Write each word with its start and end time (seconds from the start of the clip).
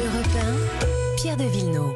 Europe 0.00 0.26
1, 0.34 1.16
Pierre 1.16 1.36
de 1.36 1.44
Villeneuve. 1.44 1.94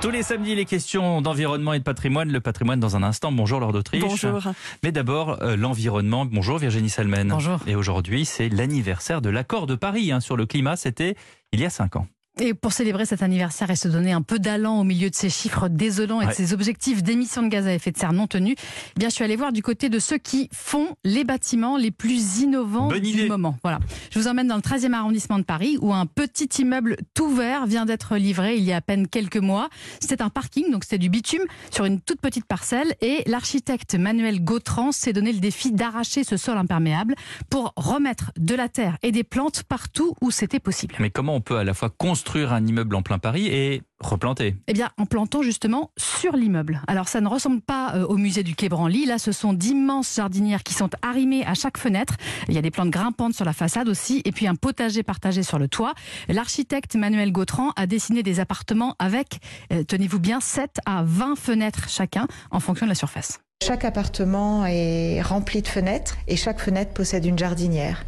Tous 0.00 0.10
les 0.10 0.22
samedis, 0.22 0.54
les 0.54 0.64
questions 0.64 1.22
d'environnement 1.22 1.72
et 1.72 1.80
de 1.80 1.84
patrimoine. 1.84 2.30
Le 2.30 2.38
patrimoine 2.38 2.78
dans 2.78 2.94
un 2.94 3.02
instant. 3.02 3.32
Bonjour 3.32 3.58
Lord 3.58 3.72
d'Autriche. 3.72 4.00
Bonjour. 4.00 4.40
Mais 4.84 4.92
d'abord, 4.92 5.42
euh, 5.42 5.56
l'environnement. 5.56 6.24
Bonjour 6.24 6.58
Virginie 6.58 6.88
Salmen. 6.88 7.30
Bonjour. 7.30 7.58
Et 7.66 7.74
aujourd'hui, 7.74 8.24
c'est 8.24 8.48
l'anniversaire 8.48 9.20
de 9.20 9.30
l'accord 9.30 9.66
de 9.66 9.74
Paris 9.74 10.12
hein, 10.12 10.20
sur 10.20 10.36
le 10.36 10.46
climat. 10.46 10.76
C'était 10.76 11.16
il 11.50 11.58
y 11.58 11.64
a 11.64 11.70
cinq 11.70 11.96
ans. 11.96 12.06
Et 12.40 12.54
pour 12.54 12.72
célébrer 12.72 13.04
cet 13.04 13.22
anniversaire 13.24 13.68
et 13.70 13.74
se 13.74 13.88
donner 13.88 14.12
un 14.12 14.22
peu 14.22 14.38
d'allant 14.38 14.78
au 14.80 14.84
milieu 14.84 15.10
de 15.10 15.14
ces 15.14 15.28
chiffres 15.28 15.68
désolants 15.68 16.20
et 16.20 16.28
de 16.28 16.32
ces 16.32 16.52
objectifs 16.52 17.02
d'émissions 17.02 17.42
de 17.42 17.48
gaz 17.48 17.66
à 17.66 17.74
effet 17.74 17.90
de 17.90 17.98
serre 17.98 18.12
non 18.12 18.28
tenus, 18.28 18.54
eh 18.58 18.98
bien, 18.98 19.08
je 19.08 19.14
suis 19.14 19.24
allée 19.24 19.34
voir 19.34 19.52
du 19.52 19.60
côté 19.60 19.88
de 19.88 19.98
ceux 19.98 20.18
qui 20.18 20.48
font 20.52 20.94
les 21.02 21.24
bâtiments 21.24 21.76
les 21.76 21.90
plus 21.90 22.38
innovants 22.42 22.88
Bonne 22.88 23.00
du 23.00 23.08
idée. 23.08 23.28
moment. 23.28 23.56
Voilà. 23.64 23.80
Je 24.12 24.20
vous 24.20 24.28
emmène 24.28 24.46
dans 24.46 24.54
le 24.54 24.62
13e 24.62 24.92
arrondissement 24.92 25.38
de 25.40 25.42
Paris 25.42 25.78
où 25.80 25.92
un 25.92 26.06
petit 26.06 26.48
immeuble 26.62 26.96
tout 27.12 27.28
vert 27.28 27.66
vient 27.66 27.86
d'être 27.86 28.16
livré 28.16 28.56
il 28.56 28.62
y 28.62 28.72
a 28.72 28.76
à 28.76 28.80
peine 28.80 29.08
quelques 29.08 29.36
mois. 29.38 29.68
C'était 29.98 30.22
un 30.22 30.30
parking, 30.30 30.70
donc 30.70 30.84
c'était 30.84 30.98
du 30.98 31.08
bitume 31.08 31.42
sur 31.72 31.86
une 31.86 32.00
toute 32.00 32.20
petite 32.20 32.44
parcelle 32.44 32.94
et 33.00 33.24
l'architecte 33.26 33.96
Manuel 33.96 34.44
Gautran 34.44 34.92
s'est 34.92 35.12
donné 35.12 35.32
le 35.32 35.40
défi 35.40 35.72
d'arracher 35.72 36.22
ce 36.22 36.36
sol 36.36 36.56
imperméable 36.56 37.16
pour 37.50 37.72
remettre 37.74 38.30
de 38.36 38.54
la 38.54 38.68
terre 38.68 38.96
et 39.02 39.10
des 39.10 39.24
plantes 39.24 39.64
partout 39.64 40.14
où 40.20 40.30
c'était 40.30 40.60
possible. 40.60 40.94
Mais 41.00 41.10
comment 41.10 41.34
on 41.34 41.40
peut 41.40 41.56
à 41.56 41.64
la 41.64 41.74
fois 41.74 41.90
construire 41.90 42.27
un 42.36 42.66
immeuble 42.66 42.94
en 42.94 43.02
plein 43.02 43.18
Paris 43.18 43.46
et 43.46 43.82
replanter 44.00 44.56
Eh 44.68 44.72
bien, 44.72 44.90
en 44.98 45.06
plantant 45.06 45.42
justement 45.42 45.90
sur 45.96 46.36
l'immeuble. 46.36 46.80
Alors, 46.86 47.08
ça 47.08 47.20
ne 47.20 47.28
ressemble 47.28 47.60
pas 47.60 47.94
euh, 47.94 48.06
au 48.06 48.16
musée 48.16 48.42
du 48.42 48.54
Quai 48.54 48.68
Branly. 48.68 49.06
Là, 49.06 49.18
ce 49.18 49.32
sont 49.32 49.52
d'immenses 49.52 50.14
jardinières 50.16 50.62
qui 50.62 50.74
sont 50.74 50.90
arrimées 51.02 51.44
à 51.46 51.54
chaque 51.54 51.78
fenêtre. 51.78 52.14
Il 52.48 52.54
y 52.54 52.58
a 52.58 52.62
des 52.62 52.70
plantes 52.70 52.90
grimpantes 52.90 53.34
sur 53.34 53.44
la 53.44 53.52
façade 53.52 53.88
aussi, 53.88 54.22
et 54.24 54.32
puis 54.32 54.46
un 54.46 54.54
potager 54.54 55.02
partagé 55.02 55.42
sur 55.42 55.58
le 55.58 55.68
toit. 55.68 55.94
L'architecte 56.28 56.94
Manuel 56.96 57.32
Gautran 57.32 57.72
a 57.76 57.86
dessiné 57.86 58.22
des 58.22 58.40
appartements 58.40 58.94
avec, 58.98 59.40
euh, 59.72 59.82
tenez-vous 59.82 60.20
bien, 60.20 60.40
7 60.40 60.78
à 60.86 61.02
20 61.04 61.36
fenêtres 61.36 61.88
chacun 61.88 62.26
en 62.50 62.60
fonction 62.60 62.86
de 62.86 62.90
la 62.90 62.94
surface. 62.94 63.40
Chaque 63.64 63.84
appartement 63.84 64.64
est 64.66 65.20
rempli 65.20 65.62
de 65.62 65.68
fenêtres 65.68 66.16
et 66.28 66.36
chaque 66.36 66.60
fenêtre 66.60 66.92
possède 66.92 67.24
une 67.24 67.38
jardinière. 67.38 68.04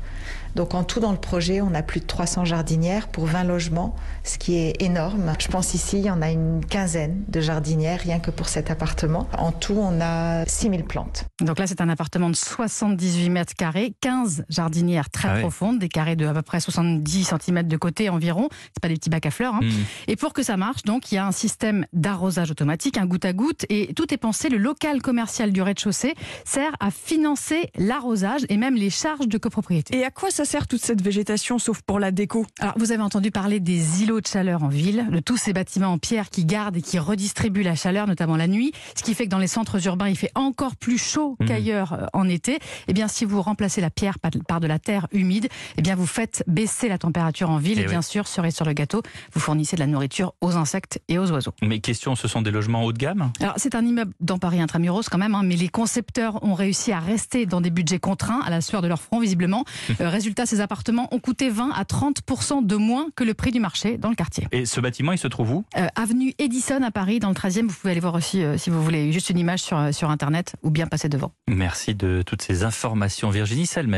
Donc 0.57 0.75
en 0.75 0.85
tout 0.85 1.01
dans 1.01 1.13
le 1.13 1.19
projet, 1.19 1.61
on 1.61 1.75
a 1.75 1.83
plus 1.83 2.01
de 2.01 2.07
300 2.07 2.45
jardinières 2.45 3.09
pour 3.09 3.27
20 3.27 3.45
logements, 3.45 3.95
ce 4.25 4.39
qui 4.39 4.57
est 4.57 4.81
énorme. 4.83 5.33
Je 5.39 5.49
pense 5.49 5.75
ici, 5.75 5.99
il 5.99 6.05
y 6.05 6.11
en 6.11 6.23
a 6.23 6.31
une 6.31 6.65
quinzaine 6.65 7.23
de 7.29 7.41
jardinières 7.41 8.01
rien 8.01 8.19
que 8.21 8.31
pour 8.31 8.49
cet 8.49 8.71
appartement. 8.71 9.29
En 9.37 9.53
tout, 9.53 9.77
on 9.79 10.01
a 10.01 10.45
6000 10.47 10.85
plantes. 10.85 11.25
Donc 11.41 11.59
là, 11.59 11.67
c'est 11.67 11.81
un 11.81 11.89
appartement 11.89 12.31
de 12.31 12.37
78 12.37 13.31
mètres 13.31 13.55
carrés, 13.55 13.95
15 14.01 14.45
jardinières 14.49 15.11
très 15.11 15.29
Ah 15.29 15.39
profondes, 15.41 15.79
des 15.79 15.89
carrés 15.89 16.17
de 16.17 16.27
à 16.27 16.33
peu 16.35 16.43
près 16.43 16.61
70 16.61 17.33
cm 17.41 17.63
de 17.65 17.77
côté 17.77 18.09
environ. 18.09 18.49
C'est 18.51 18.81
pas 18.83 18.89
des 18.89 18.95
petits 18.95 19.11
bacs 19.11 19.27
à 19.27 19.31
fleurs. 19.31 19.55
hein. 19.55 19.61
Hmm. 19.63 19.85
Et 20.09 20.17
pour 20.17 20.33
que 20.33 20.43
ça 20.43 20.57
marche, 20.57 20.83
donc, 20.83 21.13
il 21.13 21.17
y 21.17 21.19
a 21.19 21.27
un 21.27 21.33
système 21.33 21.87
d'arrosage 21.93 22.51
automatique, 22.51 22.99
un 22.99 23.07
goutte 23.07 23.25
à 23.25 23.33
goutte, 23.33 23.67
et 23.69 23.93
tout 23.95 24.13
est 24.13 24.17
pensé. 24.19 24.49
Le 24.49 24.59
local 24.59 25.03
commercial 25.03 25.53
du 25.53 25.63
rez-de-chaussée 25.63 26.15
sert 26.45 26.73
à 26.81 26.91
financer 26.91 27.71
l'arrosage 27.77 28.43
et 28.49 28.57
même 28.57 28.75
les 28.75 28.91
charges 28.91 29.29
de 29.29 29.39
copropriété. 29.39 29.97
Et 29.97 30.05
à 30.05 30.11
quoi 30.11 30.31
ça 30.31 30.40
sert 30.45 30.67
toute 30.67 30.83
cette 30.83 31.03
végétation 31.03 31.59
sauf 31.59 31.83
pour 31.83 31.99
la 31.99 32.11
déco 32.11 32.47
Alors, 32.61 32.75
vous 32.77 32.93
avez 32.93 33.03
entendu 33.03 33.31
parler 33.31 33.61
des 33.61 34.03
îlots 34.03 34.21
de 34.21 34.27
chaleur 34.27 34.63
en 34.63 34.69
ville, 34.69 35.07
de 35.11 35.21
tous 35.21 35.37
ces 35.37 35.53
bâtiments 35.53 35.89
en 35.93 35.99
pierre 35.99 36.31
qui 36.31 36.45
gardent 36.45 36.77
et 36.77 36.83
qui 36.83 36.99
redistribuent 36.99 37.63
la 37.63 37.75
chaleur, 37.75 38.07
notamment 38.07 38.37
la 38.37 38.47
nuit, 38.49 38.73
ce 38.97 39.03
qui 39.03 39.15
fait 39.15 39.25
que 39.25 39.31
dans 39.31 39.39
les 39.39 39.47
centres 39.47 39.85
urbains, 39.87 40.09
il 40.09 40.17
fait 40.17 40.31
encore 40.35 40.77
plus 40.77 40.99
chaud 40.99 41.37
Mhm. 41.41 41.47
qu'ailleurs 41.49 41.93
euh, 41.95 42.07
en 42.13 42.29
été. 42.29 42.59
Eh 42.89 42.93
bien, 42.93 43.09
si 43.09 43.25
vous 43.25 43.41
remplacez 43.43 43.81
la 43.81 43.91
pierre 43.91 44.19
par- 44.19 44.31
de 44.61 44.67
la 44.67 44.79
terre 44.79 45.07
humide, 45.13 45.49
eh 45.79 45.83
bien, 45.83 45.95
vous 45.95 46.07
faites 46.07 46.45
baisser 46.47 46.89
la 46.89 46.99
température 46.99 47.51
en 47.51 47.59
ville 47.59 47.79
Eh 47.79 47.83
et, 47.83 47.85
oui. 47.85 47.91
bien 47.91 48.03
sûr, 48.03 48.27
cerise 48.27 48.55
sur 48.55 48.65
le 48.65 48.73
gâteau, 48.73 49.03
vous 49.33 49.41
fournissez 49.41 49.77
de 49.77 49.81
la 49.81 49.87
nourriture 49.87 50.35
aux 50.41 50.57
insectes 50.57 51.01
et 51.09 51.19
aux 51.19 51.31
oiseaux. 51.31 51.53
Mais 51.63 51.81
question, 51.81 52.15
ce 52.17 52.29
sont 52.29 52.43
des 52.43 52.51
logements 52.51 52.85
haut 52.85 52.93
de 52.93 52.99
gamme? 52.99 53.33
Alors, 53.41 53.55
c'est 53.57 53.75
un 53.75 53.85
immeuble 53.85 54.13
dans 54.21 54.39
Paris 54.39 54.61
intramuros 54.61 55.09
quand 55.09 55.19
même, 55.19 55.35
hein, 55.35 55.43
mais 55.45 55.57
les 55.57 55.69
concepteurs 55.69 56.43
ont 56.45 56.55
réussi 56.55 56.93
à 56.93 57.01
rester 57.01 57.47
dans 57.47 57.61
des 57.61 57.71
budgets 57.71 57.99
contraints, 57.99 58.41
à 58.45 58.51
la 58.51 58.61
sueur 58.61 58.83
de 58.83 58.89
leur 58.89 59.01
front 59.01 59.19
visiblement. 59.21 59.65
Euh, 60.01 60.09
résultat, 60.09 60.30
ces 60.47 60.61
appartements 60.61 61.09
ont 61.13 61.19
coûté 61.19 61.49
20 61.51 61.71
à 61.71 61.83
30% 61.85 62.67
de 62.67 62.77
moins 62.77 63.09
que 63.15 63.25
le 63.25 63.35
prix 63.35 63.51
du 63.51 63.61
marché 63.61 63.99
dans 63.99 64.09
le 64.09 64.15
quartier. 64.15 64.47
Et 64.53 64.67
ce 64.67 64.81
bâtiment, 64.81 65.13
il 65.13 65.19
se 65.19 65.29
trouve 65.29 65.53
où? 65.53 65.65
Euh, 65.77 65.87
avenue 65.97 66.35
Edison 66.39 66.83
à 66.83 66.91
Paris, 66.91 67.19
dans 67.19 67.29
le 67.29 67.35
13e, 67.35 67.67
vous 67.67 67.75
pouvez 67.75 67.93
aller 67.93 68.01
voir 68.01 68.15
aussi 68.15 68.43
euh, 68.43 68.59
si 68.59 68.71
vous 68.71 68.83
voulez 68.83 69.13
juste 69.13 69.31
une 69.31 69.39
image 69.39 69.61
sur, 69.61 69.79
euh, 69.79 69.93
sur 69.93 70.11
Internet 70.11 70.55
ou 70.63 70.71
bien 70.71 70.87
passer 70.87 71.09
devant. 71.09 71.33
Merci 71.49 71.95
de 71.95 72.23
toutes 72.25 72.43
ces 72.43 72.65
informations, 72.65 73.31
Virginie 73.31 73.67
Salmen. 73.67 73.89